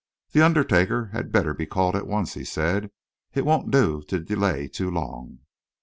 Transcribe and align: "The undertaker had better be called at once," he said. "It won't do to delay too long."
"The 0.31 0.41
undertaker 0.43 1.11
had 1.13 1.31
better 1.31 1.53
be 1.53 1.67
called 1.67 1.95
at 1.95 2.07
once," 2.07 2.33
he 2.33 2.43
said. 2.43 2.89
"It 3.35 3.45
won't 3.45 3.69
do 3.69 4.01
to 4.07 4.19
delay 4.19 4.67
too 4.67 4.89
long." 4.89 5.41